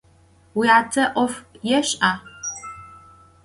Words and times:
Vuyate 0.55 1.03
'of 1.21 1.33
yêş'a? 1.69 2.11